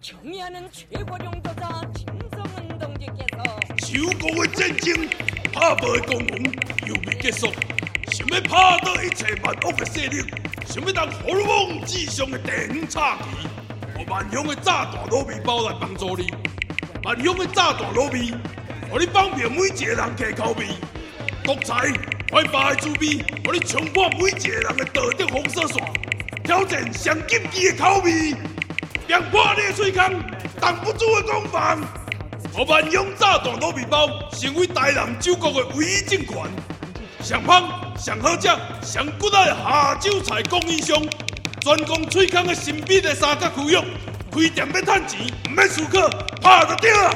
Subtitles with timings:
[0.00, 1.62] 경의하는 최고领导者
[1.94, 3.42] 김성은 동지께서
[3.78, 5.08] 守国的战争，
[5.52, 6.38] 拍败的光荣
[6.86, 7.52] 又未结束，
[8.12, 10.24] 想要拍倒一切万恶的势力，
[10.66, 13.48] 想要当虎王之上的第五叉旗，
[13.98, 16.32] 我万乡的炸弹糯米包来帮助你，
[17.04, 18.32] 万乡的炸弹糯米，
[18.90, 20.66] 让你方便每一个人开口味，
[21.42, 21.92] 独裁
[22.30, 25.82] 快发的滋味，让你冲破每一个人的道德封锁线，
[26.44, 28.34] 挑战上禁忌的口味，
[29.11, 30.09] 让破你的喙腔，
[30.57, 31.77] 挡不住的攻防。
[32.57, 36.37] 我万勇炸弹糯米包成为台南酒国的唯一政权，
[37.21, 38.47] 上香、上好食、
[38.81, 40.97] 上骨仔的下酒菜供应商，
[41.59, 43.75] 专供喙空的神秘的三角区域，
[44.31, 46.07] 开店要赚钱，唔免思考，
[46.41, 47.13] 拍就对了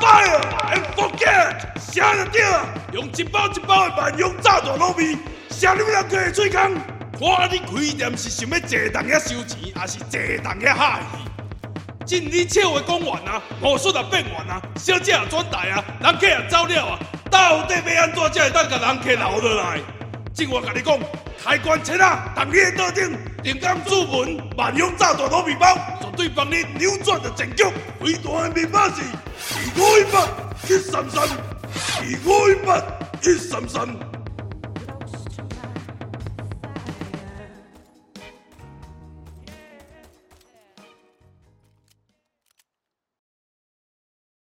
[0.00, 0.40] ，Fire
[0.70, 5.18] and forget，写就对了，用一包一包的万用炸弹糯米，
[5.50, 6.76] 写你们两个喙空，
[7.22, 12.04] 看你开店是想要坐当遐收钱，还是坐当遐哈鱼？
[12.04, 16.98] 尽你笑话讲完啊，魔术也变完啊，小姐也转台啊，人客也走了啊，
[17.30, 19.78] 到底要安怎才会当甲人客留落来？
[20.34, 20.98] 正话甲你讲，
[21.44, 27.64] 开关切啊，当你的桌顶，定岗注文，万用炸弹糯米包，绝对帮你扭转的战局。
[28.00, 29.00] 最大的密码是
[29.54, 30.26] 二五一八
[30.68, 31.22] 一三三，
[32.00, 32.82] 二五一八
[33.22, 34.21] 一三三。